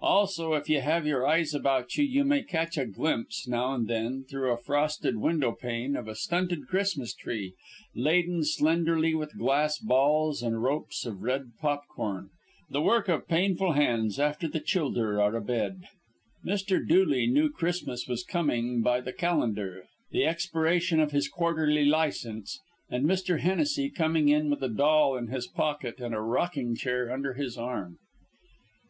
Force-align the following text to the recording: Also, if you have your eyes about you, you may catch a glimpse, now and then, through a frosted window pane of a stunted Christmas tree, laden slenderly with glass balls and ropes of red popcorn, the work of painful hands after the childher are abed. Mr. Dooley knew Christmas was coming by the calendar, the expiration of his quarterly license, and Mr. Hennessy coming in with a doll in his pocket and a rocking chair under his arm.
Also, 0.00 0.54
if 0.54 0.66
you 0.70 0.80
have 0.80 1.06
your 1.06 1.26
eyes 1.26 1.52
about 1.52 1.94
you, 1.94 2.04
you 2.06 2.24
may 2.24 2.42
catch 2.42 2.78
a 2.78 2.86
glimpse, 2.86 3.46
now 3.46 3.74
and 3.74 3.86
then, 3.86 4.24
through 4.24 4.50
a 4.50 4.56
frosted 4.56 5.18
window 5.18 5.52
pane 5.52 5.94
of 5.94 6.08
a 6.08 6.14
stunted 6.14 6.66
Christmas 6.66 7.12
tree, 7.12 7.52
laden 7.94 8.42
slenderly 8.42 9.14
with 9.14 9.36
glass 9.36 9.78
balls 9.78 10.42
and 10.42 10.62
ropes 10.62 11.04
of 11.04 11.20
red 11.20 11.50
popcorn, 11.60 12.30
the 12.70 12.80
work 12.80 13.10
of 13.10 13.28
painful 13.28 13.72
hands 13.72 14.18
after 14.18 14.48
the 14.48 14.58
childher 14.58 15.20
are 15.20 15.36
abed. 15.36 15.82
Mr. 16.42 16.78
Dooley 16.82 17.26
knew 17.26 17.50
Christmas 17.50 18.08
was 18.08 18.24
coming 18.24 18.80
by 18.80 19.02
the 19.02 19.12
calendar, 19.12 19.84
the 20.12 20.24
expiration 20.24 20.98
of 20.98 21.10
his 21.12 21.28
quarterly 21.28 21.84
license, 21.84 22.58
and 22.88 23.04
Mr. 23.04 23.40
Hennessy 23.40 23.90
coming 23.90 24.30
in 24.30 24.48
with 24.48 24.62
a 24.62 24.70
doll 24.70 25.14
in 25.14 25.26
his 25.26 25.46
pocket 25.46 26.00
and 26.00 26.14
a 26.14 26.22
rocking 26.22 26.74
chair 26.74 27.12
under 27.12 27.34
his 27.34 27.58
arm. 27.58 27.98